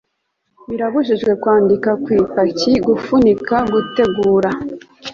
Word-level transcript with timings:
Birabujijwe 0.69 1.31
kwandika 1.41 1.89
ku 2.03 2.09
ipaki 2.21 2.71
gufunika 2.87 3.55
gutegura 3.71 4.49